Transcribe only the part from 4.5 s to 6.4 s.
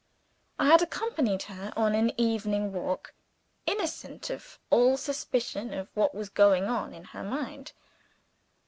all suspicion of what was